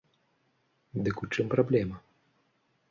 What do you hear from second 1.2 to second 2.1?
у чым праблема?